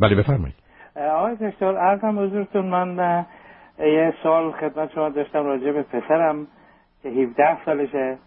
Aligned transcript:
بله 0.00 0.14
بفرمایید. 0.14 0.54
آقای 0.96 1.36
دکتر 1.36 1.66
ارزم 1.66 2.18
حضورتون 2.18 2.66
من 2.66 3.24
یه 3.78 4.14
سال 4.22 4.52
خدمت 4.52 4.92
شما 4.92 5.08
داشتم 5.08 5.44
راجع 5.44 5.72
به 5.72 5.82
پسرم 5.82 6.46
که 7.02 7.08
17 7.08 7.64
سالشه. 7.64 8.18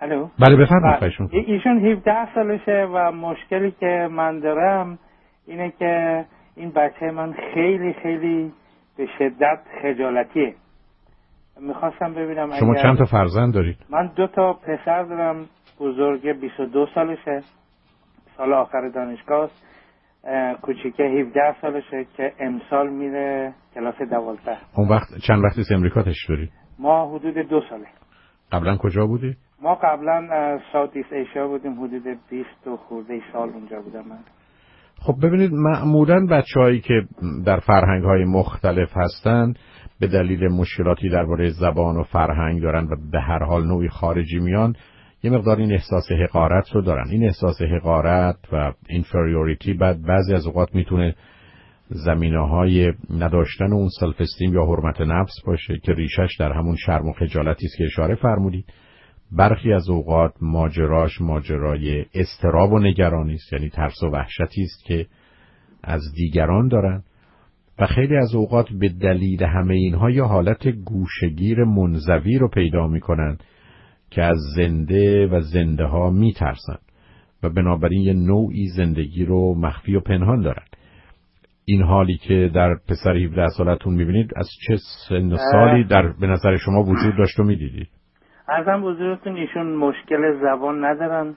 الو؟ 0.00 0.28
بله 0.46 0.56
بفرمایید 0.56 1.00
بله. 1.00 1.44
ایشون 1.46 1.86
17 1.86 2.34
سالشه 2.34 2.88
و 2.92 3.12
مشکلی 3.12 3.70
که 3.70 4.08
من 4.10 4.40
دارم 4.40 4.98
اینه 5.46 5.72
که 5.78 6.24
این 6.56 6.70
بچه 6.70 7.10
من 7.10 7.32
خیلی 7.54 7.92
خیلی 7.92 8.52
به 8.96 9.06
شدت 9.18 9.58
خجالتیه. 9.82 10.54
می‌خواستم 11.60 12.14
ببینم 12.14 12.50
شما 12.60 12.74
چند 12.74 12.98
تا 12.98 13.04
فرزند 13.04 13.54
دارید؟ 13.54 13.76
من 13.90 14.06
دو 14.16 14.26
تا 14.26 14.52
پسر 14.52 15.02
دارم 15.02 15.46
بزرگ 15.80 16.40
22 16.40 16.86
سالشه. 16.94 17.42
سال 18.36 18.52
آخر 18.52 18.88
دانشگاه 18.88 19.50
کوچیکه 20.62 21.02
17 21.02 21.54
سالشه 21.60 22.06
که 22.16 22.32
امسال 22.40 22.90
میره 22.90 23.54
کلاس 23.74 23.94
دوازده. 24.10 24.56
اون 24.76 24.88
وقت 24.88 25.08
چند 25.26 25.44
وقتی 25.44 25.74
امریکا 25.74 26.02
تشت 26.02 26.26
ما 26.78 27.14
حدود 27.14 27.34
دو 27.34 27.60
ساله. 27.70 27.86
قبلا 28.52 28.76
کجا 28.76 29.06
بودی؟ 29.06 29.36
ما 29.62 29.74
قبلا 29.74 30.28
ساوت 30.72 30.96
ایست 30.96 31.12
ایشیا 31.12 31.48
بودیم 31.48 31.84
حدود 31.84 32.02
20 32.30 32.66
و 32.66 32.76
خورده 32.76 33.20
سال 33.32 33.48
اونجا 33.48 33.80
بودم 33.80 34.08
من. 34.08 34.18
خب 34.98 35.14
ببینید 35.22 35.50
معمولا 35.52 36.26
بچههایی 36.30 36.80
که 36.80 37.02
در 37.46 37.60
فرهنگ 37.60 38.04
های 38.04 38.24
مختلف 38.24 38.96
هستند 38.96 39.58
به 40.00 40.06
دلیل 40.06 40.48
مشکلاتی 40.48 41.08
درباره 41.08 41.50
زبان 41.50 41.96
و 41.96 42.02
فرهنگ 42.02 42.62
دارن 42.62 42.84
و 42.84 42.96
به 43.12 43.20
هر 43.20 43.44
حال 43.44 43.66
نوعی 43.66 43.88
خارجی 43.88 44.38
میان 44.38 44.74
یه 45.24 45.30
مقدار 45.30 45.58
این 45.58 45.72
احساس 45.72 46.12
حقارت 46.12 46.70
رو 46.72 46.82
دارن. 46.82 47.08
این 47.10 47.24
احساس 47.24 47.62
حقارت 47.62 48.36
و 48.52 48.72
inferiority 48.88 49.74
بعد 49.74 50.02
بعضی 50.02 50.34
از 50.34 50.46
اوقات 50.46 50.74
می‌تونه 50.74 51.14
زمینه 51.88 52.48
های 52.48 52.92
نداشتن 53.10 53.72
اون 53.72 53.88
self 54.00 54.20
esteem 54.20 54.54
یا 54.54 54.64
حرمت 54.64 55.00
نفس 55.00 55.34
باشه 55.46 55.78
که 55.82 55.92
ریشش 55.92 56.36
در 56.38 56.52
همون 56.52 56.76
شرم 56.76 57.08
و 57.08 57.12
خجالتی 57.12 57.66
است 57.66 57.76
که 57.78 57.84
اشاره 57.84 58.14
فرمودید. 58.14 58.64
برخی 59.32 59.72
از 59.72 59.88
اوقات 59.88 60.32
ماجراش 60.40 61.20
ماجرای 61.20 62.04
اضطراب 62.14 62.72
و 62.72 62.78
نگرانی 62.78 63.34
است 63.34 63.52
یعنی 63.52 63.68
ترس 63.68 64.02
و 64.02 64.06
وحشتی 64.06 64.62
است 64.62 64.84
که 64.84 65.06
از 65.82 66.02
دیگران 66.16 66.68
دارن. 66.68 67.02
و 67.78 67.86
خیلی 67.86 68.16
از 68.16 68.34
اوقات 68.34 68.66
به 68.80 68.88
دلیل 68.88 69.44
همه 69.44 69.74
اینها 69.74 70.10
یه 70.10 70.22
حالت 70.22 70.68
گوشه‌گیر 70.68 71.64
منزوی 71.64 72.38
رو 72.38 72.48
پیدا 72.48 72.86
می‌کنن. 72.86 73.38
که 74.14 74.22
از 74.22 74.36
زنده 74.56 75.26
و 75.26 75.40
زنده 75.40 75.84
ها 75.84 76.10
میترسن 76.10 76.78
و 77.42 77.48
بنابراین 77.48 78.00
یه 78.00 78.12
نوعی 78.12 78.66
زندگی 78.76 79.24
رو 79.24 79.54
مخفی 79.54 79.96
و 79.96 80.00
پنهان 80.00 80.40
دارن 80.40 80.64
این 81.64 81.82
حالی 81.82 82.16
که 82.16 82.50
در 82.54 82.74
پسر 82.88 83.16
17 83.16 83.48
سالتون 83.48 83.94
می‌بینید 83.94 84.30
از 84.36 84.48
چه 84.66 84.76
سن 85.08 85.32
و 85.32 85.36
سالی 85.52 85.84
در 85.84 86.12
به 86.20 86.26
نظر 86.26 86.56
شما 86.56 86.82
وجود 86.82 87.16
داشت 87.18 87.40
و 87.40 87.42
می‌دیدید؟ 87.42 87.88
ارزم 88.48 88.82
بزرگتون 88.82 89.36
ایشون 89.36 89.76
مشکل 89.76 90.40
زبان 90.40 90.84
ندارن. 90.84 91.34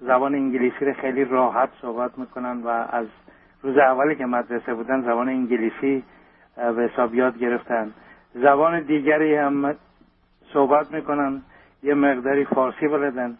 زبان 0.00 0.34
انگلیسی 0.34 0.84
رو 0.84 0.92
خیلی 1.00 1.24
راحت 1.24 1.68
صحبت 1.82 2.18
می‌کنن 2.18 2.62
و 2.62 2.68
از 2.68 3.06
روز 3.62 3.76
اولی 3.78 4.16
که 4.16 4.24
مدرسه 4.24 4.74
بودن 4.74 5.02
زبان 5.02 5.28
انگلیسی 5.28 6.02
به 6.56 6.90
حساب 6.92 7.14
یاد 7.14 7.38
گرفتن. 7.38 7.90
زبان 8.34 8.86
دیگری 8.86 9.36
هم 9.36 9.74
صحبت 10.54 10.92
می‌کنن 10.92 11.42
یه 11.82 11.94
مقداری 11.94 12.44
فارسی 12.44 12.88
بلدن. 12.88 13.38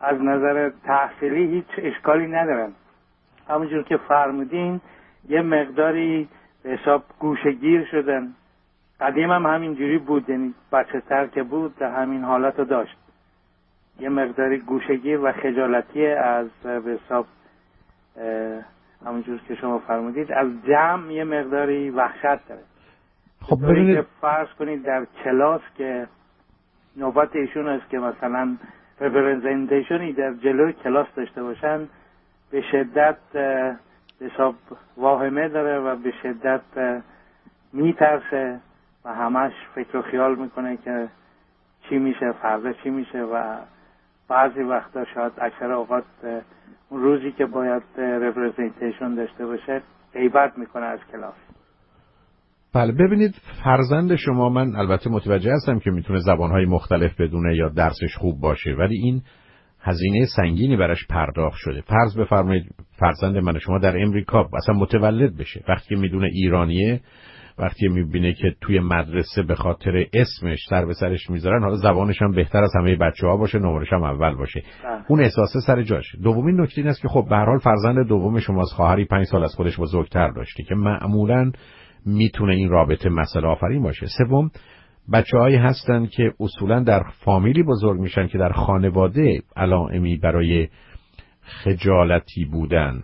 از 0.00 0.22
نظر 0.22 0.70
تحصیلی 0.84 1.46
هیچ 1.46 1.66
اشکالی 1.78 2.26
ندارن. 2.26 2.72
همونجور 3.48 3.82
که 3.82 3.96
فرمودین 3.96 4.80
یه 5.28 5.42
مقداری 5.42 6.28
به 6.62 6.70
حساب 6.70 7.04
گوشگیر 7.18 7.84
شدن. 7.84 8.34
قدیم 9.00 9.30
هم 9.30 9.46
همینجوری 9.46 9.98
بود 9.98 10.30
یعنی 10.30 10.54
بچه 10.72 11.00
تر 11.00 11.26
که 11.26 11.42
بود 11.42 11.82
همین 11.82 12.24
حالت 12.24 12.58
رو 12.58 12.64
داشت. 12.64 12.96
یه 14.00 14.08
مقداری 14.08 14.58
گوشگیر 14.58 15.20
و 15.20 15.32
خجالتی 15.32 16.06
از 16.06 16.46
به 16.62 16.98
حساب 17.04 17.26
همونجور 19.06 19.40
که 19.48 19.54
شما 19.54 19.78
فرمودید 19.78 20.32
از 20.32 20.48
جمع 20.66 21.12
یه 21.12 21.24
مقداری 21.24 21.90
وحشت 21.90 22.48
داره. 22.48 22.62
خب 23.42 23.58
ببینید. 23.62 24.00
فرض 24.20 24.48
کنید 24.58 24.82
در 24.82 25.06
کلاس 25.24 25.60
که 25.76 26.06
نوبت 26.96 27.36
ایشون 27.36 27.68
است 27.68 27.90
که 27.90 27.98
مثلا 27.98 28.56
رپرزنتیشنی 29.00 30.12
در 30.12 30.32
جلوی 30.32 30.72
کلاس 30.72 31.06
داشته 31.16 31.42
باشن 31.42 31.88
به 32.50 32.62
شدت 32.62 33.16
حساب 34.20 34.54
واهمه 34.96 35.48
داره 35.48 35.78
و 35.78 35.96
به 35.96 36.12
شدت 36.22 36.60
میترسه 37.72 38.60
و 39.04 39.14
همش 39.14 39.52
فکر 39.74 39.96
و 39.96 40.02
خیال 40.02 40.34
می‌کنه 40.34 40.76
که 40.76 41.08
چی 41.88 41.98
میشه 41.98 42.32
فردا 42.32 42.72
چی 42.72 42.90
میشه 42.90 43.22
و 43.22 43.56
بعضی 44.28 44.62
وقتا 44.62 45.04
شاید 45.04 45.32
اکثر 45.38 45.72
اوقات 45.72 46.04
اون 46.88 47.02
روزی 47.02 47.32
که 47.32 47.46
باید 47.46 47.82
رپرزنتیشن 47.98 49.14
داشته 49.14 49.46
باشه 49.46 49.82
غیبت 50.12 50.58
می‌کنه 50.58 50.86
از 50.86 50.98
کلاس. 51.12 51.45
بله 52.76 52.92
ببینید 52.92 53.34
فرزند 53.64 54.16
شما 54.16 54.48
من 54.48 54.76
البته 54.76 55.10
متوجه 55.10 55.52
هستم 55.52 55.78
که 55.78 55.90
می‌تونه 55.90 56.18
زبانهای 56.18 56.64
مختلف 56.64 57.20
بدونه 57.20 57.56
یا 57.56 57.68
درسش 57.68 58.16
خوب 58.16 58.40
باشه 58.40 58.70
ولی 58.70 58.96
این 58.96 59.22
هزینه 59.80 60.26
سنگینی 60.36 60.76
براش 60.76 61.06
پرداخت 61.06 61.56
شده. 61.56 61.80
فرض 61.80 62.18
بفرمایید 62.18 62.74
فرزند 62.98 63.36
من 63.36 63.58
شما 63.58 63.78
در 63.78 64.02
امریکا 64.02 64.48
اصلا 64.54 64.74
متولد 64.74 65.36
بشه. 65.36 65.64
وقتی 65.68 65.94
می‌دونه 65.94 66.26
ایرانیه 66.32 67.00
وقتی 67.58 67.88
می‌بینه 67.88 68.32
که 68.32 68.54
توی 68.60 68.80
مدرسه 68.80 69.42
به 69.42 69.54
خاطر 69.54 70.06
اسمش 70.12 70.58
سر 70.70 70.86
به 70.86 70.94
سرش 70.94 71.30
می‌ذارن 71.30 71.62
حالا 71.62 71.76
زبانش 71.76 72.22
هم 72.22 72.30
بهتر 72.30 72.62
از 72.62 72.72
همه 72.78 72.96
بچه 72.96 73.26
ها 73.26 73.36
باشه 73.36 73.58
نمرش 73.58 73.92
هم 73.92 74.02
اول 74.02 74.34
باشه. 74.34 74.62
بله. 74.84 75.04
اون 75.08 75.20
احساسه 75.20 75.60
سر 75.66 75.82
جاشه 75.82 76.18
دومین 76.22 76.60
نکته 76.60 76.80
این 76.80 76.90
است 76.90 77.02
که 77.02 77.08
خب 77.08 77.26
به 77.30 77.36
حال 77.36 77.58
فرزند 77.58 78.08
دوم 78.08 78.40
شما 78.40 78.60
از 78.60 78.72
خواهری 78.72 79.04
پنج 79.04 79.26
سال 79.26 79.44
از 79.44 79.54
خودش 79.54 79.80
بزرگتر 79.80 80.30
داشته 80.30 80.62
که 80.62 80.74
معمولا 80.74 81.52
می‌تونه 82.06 82.54
این 82.54 82.68
رابطه 82.68 83.08
مسئله 83.08 83.46
آفرین 83.46 83.82
باشه. 83.82 84.06
سوم 84.06 84.50
بچه 85.12 85.38
هایی 85.38 85.56
هستن 85.56 86.06
که 86.06 86.32
اصولا 86.40 86.80
در 86.80 87.02
فامیلی 87.24 87.62
بزرگ 87.62 88.00
میشن 88.00 88.26
که 88.26 88.38
در 88.38 88.52
خانواده 88.52 89.42
علائمی 89.56 90.16
برای 90.16 90.68
خجالتی 91.42 92.44
بودن 92.44 93.02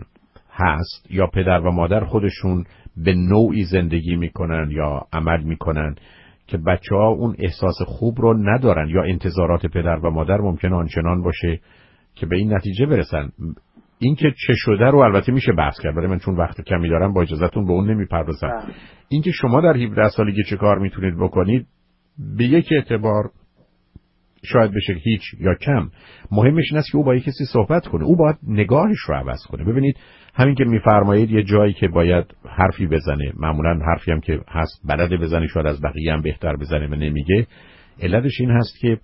هست 0.51 1.07
یا 1.11 1.27
پدر 1.27 1.61
و 1.61 1.71
مادر 1.71 2.05
خودشون 2.05 2.65
به 2.97 3.15
نوعی 3.15 3.65
زندگی 3.65 4.17
می‌کنن 4.17 4.71
یا 4.71 5.07
عمل 5.13 5.43
می‌کنن 5.43 5.95
که 6.47 6.59
بچه 6.59 6.95
ها 6.95 7.09
اون 7.09 7.37
احساس 7.39 7.83
خوب 7.87 8.21
رو 8.21 8.35
ندارن 8.35 8.89
یا 8.89 9.03
انتظارات 9.03 9.67
پدر 9.67 9.97
و 9.97 10.11
مادر 10.11 10.41
ممکن 10.41 10.73
آنچنان 10.73 11.23
باشه 11.23 11.61
که 12.15 12.27
به 12.27 12.37
این 12.37 12.55
نتیجه 12.55 12.87
برسن. 12.87 13.33
اینکه 14.03 14.31
چه 14.47 14.53
شده 14.57 14.85
رو 14.85 14.99
البته 14.99 15.33
میشه 15.33 15.53
بحث 15.53 15.81
کرد 15.81 15.95
برای 15.95 16.09
من 16.09 16.19
چون 16.19 16.37
وقت 16.37 16.61
کمی 16.61 16.89
دارم 16.89 17.13
با 17.13 17.23
اجازهتون 17.23 17.67
به 17.67 17.73
اون 17.73 17.91
نمی‌پردازم. 17.91 18.49
بله. 18.49 18.75
اینکه 19.09 19.31
شما 19.31 19.61
در 19.61 19.77
17 19.77 20.09
سالگی 20.09 20.43
چه 20.51 20.57
کار 20.57 20.79
می‌تونید 20.79 21.15
بکنید 21.17 21.67
به 22.37 22.45
یک 22.45 22.69
اعتبار 22.73 23.31
شاید 24.45 24.71
بشه 24.75 24.93
هیچ 24.93 25.23
یا 25.41 25.55
کم 25.55 25.91
مهمش 26.31 26.65
این 26.71 26.79
است 26.79 26.91
که 26.93 26.99
او 26.99 27.05
با 27.05 27.15
یک 27.15 27.25
کسی 27.25 27.45
صحبت 27.53 27.87
کنه. 27.87 28.05
او 28.05 28.17
باید 28.17 28.37
نگاهش 28.49 28.99
رو 29.09 29.15
عوض 29.15 29.43
کنه. 29.49 29.65
ببینید 29.65 29.97
همین 30.35 30.55
که 30.55 30.65
میفرمایید 30.65 31.31
یه 31.31 31.43
جایی 31.43 31.73
که 31.73 31.89
باید 31.89 32.25
حرفی 32.49 32.87
بزنه 32.87 33.33
معمولا 33.37 33.79
حرفی 33.87 34.13
هم 34.13 34.21
که 34.21 34.41
هست 34.49 34.83
بلده 34.89 35.17
بزنه 35.17 35.47
شاید 35.47 35.67
از 35.67 35.81
بقیه 35.81 36.13
هم 36.13 36.23
بهتر 36.23 36.57
بزنه 36.57 36.87
و 36.87 36.95
نمیگه 36.95 37.47
علتش 38.03 38.41
این 38.41 38.51
هست 38.51 38.79
که 38.81 38.99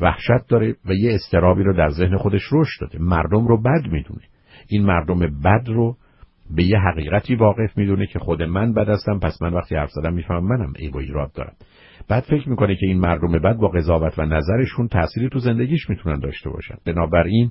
وحشت 0.00 0.46
داره 0.48 0.76
و 0.86 0.92
یه 0.92 1.14
استرابی 1.14 1.62
رو 1.62 1.76
در 1.76 1.88
ذهن 1.88 2.16
خودش 2.16 2.42
رشد 2.52 2.80
داده. 2.80 2.98
مردم 2.98 3.46
رو 3.46 3.62
بد 3.62 3.86
می‌دونه. 3.92 4.22
این 4.68 4.84
مردم 4.84 5.18
بد 5.18 5.68
رو 5.68 5.96
به 6.56 6.64
یه 6.64 6.78
حقیقتی 6.78 7.34
واقف 7.34 7.78
می‌دونه 7.78 8.06
که 8.06 8.18
خود 8.18 8.42
من 8.42 8.74
بد 8.74 8.88
هستم 8.88 9.18
پس 9.18 9.42
من 9.42 9.54
وقتی 9.54 9.76
حرف 9.76 9.90
زدم 9.90 10.12
می‌فهمم 10.14 10.48
منم 10.48 10.72
عیب 10.78 10.96
و 10.96 10.98
ایراد 10.98 11.32
دارم. 11.32 11.52
بعد 12.08 12.22
فکر 12.22 12.48
می‌کنه 12.48 12.76
که 12.76 12.86
این 12.86 13.00
مردم 13.00 13.38
بد 13.38 13.56
با 13.56 13.68
قضاوت 13.68 14.18
و 14.18 14.22
نظرشون 14.22 14.88
تأثیری 14.88 15.28
تو 15.28 15.38
زندگیش 15.38 15.90
می‌تونن 15.90 16.20
داشته 16.20 16.50
باشن. 16.50 16.74
بنابراین 16.86 17.50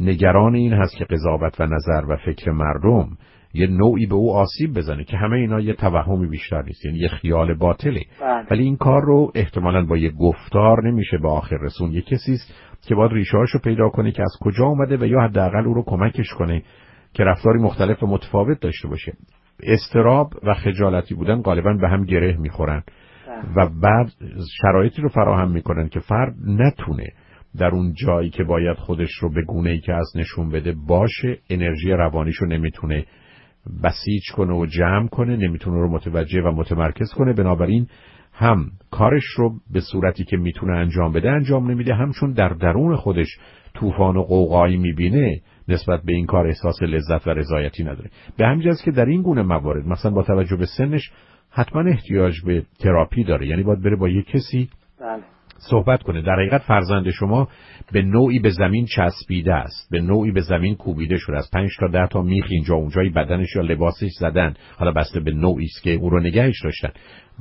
نگران 0.00 0.54
این 0.54 0.72
هست 0.72 0.96
که 0.96 1.04
قضاوت 1.04 1.60
و 1.60 1.66
نظر 1.66 2.04
و 2.08 2.16
فکر 2.16 2.50
مردم 2.50 3.08
یه 3.56 3.66
نوعی 3.66 4.06
به 4.06 4.14
او 4.14 4.34
آسیب 4.34 4.72
بزنه 4.76 5.04
که 5.04 5.16
همه 5.16 5.36
اینا 5.36 5.60
یه 5.60 5.72
توهمی 5.72 6.28
بیشتر 6.28 6.62
نیست 6.62 6.84
یعنی 6.84 6.98
یه 6.98 7.08
خیال 7.08 7.54
باطله 7.54 8.00
بله. 8.20 8.46
ولی 8.50 8.62
این 8.62 8.76
کار 8.76 9.02
رو 9.02 9.32
احتمالا 9.34 9.84
با 9.84 9.96
یه 9.96 10.10
گفتار 10.10 10.88
نمیشه 10.88 11.18
به 11.18 11.28
آخر 11.28 11.56
رسون 11.56 11.92
یه 11.92 12.02
کسی 12.02 12.38
که 12.88 12.94
باید 12.94 13.12
ریشه 13.12 13.38
رو 13.52 13.60
پیدا 13.64 13.88
کنه 13.88 14.12
که 14.12 14.22
از 14.22 14.36
کجا 14.40 14.64
اومده 14.64 14.96
و 14.96 15.04
یا 15.04 15.20
حداقل 15.20 15.66
او 15.66 15.74
رو 15.74 15.82
کمکش 15.86 16.28
کنه 16.38 16.62
که 17.14 17.24
رفتاری 17.24 17.58
مختلف 17.58 18.02
و 18.02 18.06
متفاوت 18.06 18.60
داشته 18.60 18.88
باشه 18.88 19.12
استراب 19.62 20.32
و 20.42 20.54
خجالتی 20.54 21.14
بودن 21.14 21.42
غالبا 21.42 21.72
به 21.80 21.88
هم 21.88 22.04
گره 22.04 22.36
می‌خورن 22.36 22.82
بله. 23.26 23.66
و 23.66 23.70
بعد 23.82 24.12
شرایطی 24.62 25.02
رو 25.02 25.08
فراهم 25.08 25.50
می‌کنن 25.50 25.88
که 25.88 26.00
فرد 26.00 26.34
نتونه 26.46 27.06
در 27.58 27.68
اون 27.68 27.92
جایی 27.92 28.30
که 28.30 28.44
باید 28.44 28.76
خودش 28.76 29.10
رو 29.20 29.32
به 29.34 29.42
گونه 29.42 29.70
ای 29.70 29.80
که 29.80 29.92
از 29.92 30.12
نشون 30.16 30.48
بده 30.48 30.74
باشه 30.88 31.38
انرژی 31.50 31.90
روانیش 31.90 32.36
رو 32.36 32.48
نمی‌تونه 32.48 33.04
بسیج 33.84 34.22
کنه 34.34 34.54
و 34.54 34.66
جمع 34.66 35.08
کنه 35.08 35.36
نمی‌تونه 35.36 35.76
رو 35.76 35.90
متوجه 35.90 36.42
و 36.42 36.52
متمرکز 36.52 37.12
کنه. 37.12 37.32
بنابراین 37.32 37.86
هم 38.32 38.70
کارش 38.90 39.24
رو 39.36 39.52
به 39.72 39.80
صورتی 39.80 40.24
که 40.24 40.36
می‌تونه 40.36 40.72
انجام 40.72 41.12
بده 41.12 41.30
انجام 41.30 41.70
نمیده. 41.70 41.94
همچون 41.94 42.32
در 42.32 42.48
درون 42.48 42.96
خودش 42.96 43.38
طوفان 43.74 44.16
و 44.16 44.22
قوقایی 44.22 44.76
می‌بینه 44.76 45.40
نسبت 45.68 46.02
به 46.02 46.12
این 46.12 46.26
کار 46.26 46.46
احساس 46.46 46.82
لذت 46.82 47.26
و 47.26 47.30
رضایتی 47.30 47.84
نداره. 47.84 48.10
به 48.38 48.46
همین 48.46 48.74
که 48.84 48.90
در 48.90 49.04
این 49.04 49.22
گونه 49.22 49.42
موارد 49.42 49.86
مثلا 49.86 50.10
با 50.10 50.22
توجه 50.22 50.56
به 50.56 50.66
سنش 50.66 51.10
حتما 51.50 51.90
احتیاج 51.90 52.34
به 52.46 52.62
تراپی 52.80 53.24
داره. 53.24 53.46
یعنی 53.46 53.62
باید 53.62 53.82
بره 53.82 53.96
با 53.96 54.08
یه 54.08 54.22
کسی 54.22 54.68
بله. 55.00 55.22
صحبت 55.58 56.02
کنه. 56.02 56.22
در 56.22 56.32
حقیقت 56.32 56.62
فرزند 56.62 57.10
شما 57.10 57.48
به 57.92 58.02
نوعی 58.02 58.38
به 58.38 58.50
زمین 58.50 58.86
چسبیده 58.96 59.54
است 59.54 59.90
به 59.90 60.00
نوعی 60.00 60.30
به 60.30 60.40
زمین 60.40 60.74
کوبیده 60.74 61.16
شده 61.16 61.36
از 61.36 61.50
پنج 61.52 61.70
تا 61.80 61.86
ده 61.86 62.06
تا 62.06 62.22
میخ 62.22 62.46
اینجا 62.48 62.74
اونجای 62.74 63.08
بدنش 63.10 63.56
یا 63.56 63.62
لباسش 63.62 64.10
زدن. 64.20 64.54
حالا 64.78 64.92
بسته 64.92 65.20
به 65.20 65.30
نوعی 65.30 65.64
است 65.64 65.82
که 65.82 65.92
او 65.92 66.10
رو 66.10 66.20
نگهش 66.20 66.62
داشتن. 66.64 66.90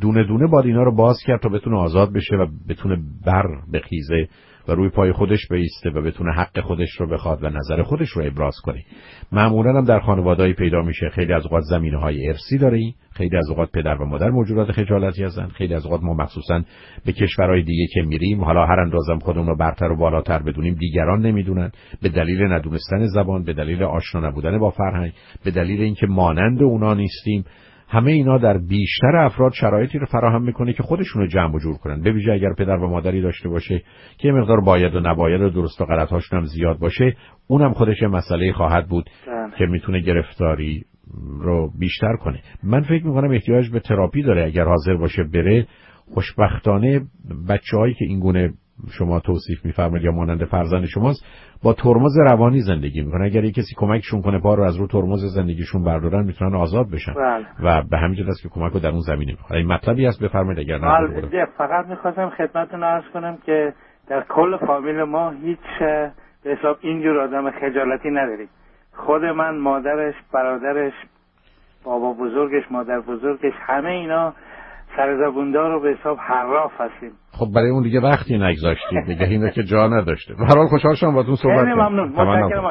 دونه 0.02 0.24
دونه 0.24 0.48
باید 0.48 0.66
اینا 0.66 0.84
رو 0.84 0.96
باز 0.96 1.18
کرد 1.28 1.42
تا 1.42 1.50
بتونه 1.50 1.78
آزاد 1.78 2.14
بشه 2.14 2.36
و 2.36 2.48
بتونه 2.70 2.98
بر 3.26 3.46
بخیزه 3.74 4.28
و 4.68 4.72
روی 4.72 4.90
پای 4.90 5.12
خودش 5.12 5.48
بیسته 5.48 5.90
و 5.90 6.02
بتونه 6.02 6.34
حق 6.34 6.60
خودش 6.60 6.92
رو 7.00 7.08
بخواد 7.08 7.44
و 7.44 7.50
نظر 7.50 7.84
خودش 7.84 8.10
رو 8.10 8.26
ابراز 8.26 8.56
کنه. 8.64 8.84
معمولا 9.32 9.78
هم 9.78 9.86
در 9.86 10.00
خانوادهایی 10.00 10.54
پیدا 10.54 10.82
میشه. 10.82 11.10
خیلی 11.10 11.34
از 11.34 11.44
اوقات 11.44 11.64
زمینه 11.64 11.98
های 11.98 12.28
ارسی 12.28 12.58
داره 12.58 12.82
خیلی 13.12 13.38
از 13.38 13.50
اوقات 13.50 13.72
پدر 13.72 13.96
و 14.02 14.06
مادر 14.06 14.30
موجودات 14.30 14.72
خجالتی 14.72 15.24
هستن. 15.24 15.48
خیلی 15.48 15.74
از 15.74 15.86
اوقات 15.86 16.04
ما 16.04 16.14
مخصوصا 16.14 16.62
به 17.06 17.14
کشورهای 17.14 17.64
دیگه 17.64 17.88
که 17.94 18.02
میریم 18.02 18.44
حالا 18.44 18.66
هر 18.66 18.80
اندازم 18.80 19.20
خودمون 19.20 19.48
رو 19.48 19.58
برتر 19.58 19.92
و 19.92 19.98
بالاتر 19.98 20.40
بدونیم 20.40 20.74
دیگران 20.74 21.22
نمی‌دونن. 21.22 21.72
به 22.02 22.10
دلیل 22.10 22.44
ندونستن 22.44 23.06
زبان 23.06 23.44
به 23.44 23.54
دلیل 23.54 23.84
آشنا 23.84 24.30
نبودن 24.30 24.60
با 24.60 24.70
فرهنگ 24.70 25.14
به 25.44 25.52
دلیل 25.52 25.82
اینکه 25.82 26.08
مانند 26.08 26.64
اونا 26.64 26.94
نیستیم. 26.94 27.46
همه 27.88 28.12
اینا 28.12 28.38
در 28.38 28.58
بیشتر 28.58 29.16
افراد 29.16 29.54
شرایطی 29.54 30.00
رو 30.00 30.06
فراهم 30.06 30.42
می‌کنه 30.42 30.74
که 30.74 30.84
خودشون 30.84 31.22
رو 31.22 31.28
جمع 31.28 31.56
و 31.56 31.60
جور 31.60 31.78
کنن. 31.78 32.02
به 32.02 32.12
ویژه 32.12 32.32
اگر 32.32 32.54
پدر 32.58 32.76
و 32.76 32.90
مادری 32.90 33.22
داشته 33.22 33.50
باشه 33.50 33.82
که 34.18 34.32
مقدار 34.32 34.62
باید 34.62 34.96
و 34.96 35.00
نباید 35.00 35.42
و 35.42 35.50
درست 35.50 35.82
و 35.82 35.86
غلط 35.86 36.14
هم 36.32 36.44
زیاد 36.44 36.80
باشه 36.80 37.16
اونم 37.48 37.74
خودش 37.74 38.04
مسئله 38.04 38.52
خواهد 38.52 38.88
بود 38.88 39.10
بله. 39.28 39.58
که 39.58 39.66
می‌تونه 39.66 40.00
گرفتاری 40.00 40.84
رو 41.40 41.72
بیشتر 41.80 42.16
کنه. 42.16 42.40
من 42.64 42.82
فکر 42.82 43.06
می‌کنم 43.06 43.32
احتیاج 43.32 43.70
به 43.70 43.80
تراپی 43.80 44.24
داره 44.24 44.46
اگر 44.46 44.66
حاضر 44.66 44.96
باشه 44.96 45.24
بره. 45.24 45.68
خوشبختانه 46.14 47.02
بچه 47.50 47.94
که 48.00 48.06
این 48.06 48.20
گونه 48.20 48.54
شما 48.92 49.20
توصیف 49.20 49.66
میفرمایید 49.66 50.06
یا 50.06 50.12
مانند 50.12 50.46
فرزند 50.46 50.86
شماست 50.86 51.26
با 51.64 51.74
ترمز 51.74 52.18
روانی 52.18 52.62
زندگی 52.62 53.02
می‌کنن 53.02 53.26
اگر 53.26 53.42
کسی 53.42 53.76
کمکشون 53.78 54.22
کنه 54.22 54.40
پا 54.40 54.56
رو 54.56 54.64
از 54.64 54.78
رو 54.78 54.88
ترمز 54.88 55.20
زندگیشون 55.36 55.84
بردارن 55.84 56.26
می‌تونن 56.26 56.56
آزاد 56.56 56.90
بشن. 56.92 57.14
بله. 57.14 57.46
و 57.64 57.84
به 57.92 57.98
همین 57.98 58.14
جهت 58.14 58.28
است 58.28 58.44
که 58.44 58.50
کمک 58.50 58.74
رو 58.74 58.80
در 58.80 58.90
اون 58.90 59.00
زمینه 59.00 59.32
می‌خواد 59.32 59.58
این 59.60 59.68
مطلبی 59.68 60.06
هست 60.06 60.24
بفرمایید 60.24 60.60
اگر 60.60 60.78
نه 60.78 61.46
فقط 61.58 61.86
می‌خواستم 61.86 62.30
خدمتتون 62.30 62.84
عرض 62.84 63.04
کنم 63.14 63.38
که 63.46 63.74
در 64.08 64.26
کل 64.30 64.58
فامیل 64.58 65.04
ما 65.04 65.30
هیچ 65.30 65.80
به 66.44 66.58
حساب 66.60 66.78
اینجور 66.82 67.20
آدم 67.20 67.52
خجالتی 67.52 68.10
نداریم. 68.10 68.48
خود 68.94 69.22
من 69.22 69.58
مادرش 69.58 70.16
برادرش 70.34 70.94
بابا 71.84 72.14
بزرگش 72.14 72.72
مادر 72.72 73.00
بزرگش 73.00 73.54
همه 73.68 73.90
اینا 73.90 74.34
سرزبوندار 74.96 75.72
رو 75.72 75.80
به 75.80 75.96
حساب 76.00 76.18
حراف 76.18 76.72
هستیم. 76.80 77.12
خب 77.32 77.46
برای 77.56 77.70
اون 77.70 77.84
دیگه 77.84 78.00
وقتی 78.02 78.38
نگذاشتید 78.38 79.06
دیگه 79.08 79.26
اینو 79.26 79.50
که 79.50 79.64
جا 79.64 79.88
نداشته. 79.88 80.34
به 80.34 80.46
هر 80.46 80.58
حال 80.58 80.68
خوشحال 80.68 80.96
شدم 80.96 81.12
باهاتون 81.14 81.36
صحبت 81.36 81.60
خیلی 81.60 81.74
ممنون. 81.74 82.10
متشکرم 82.10 82.66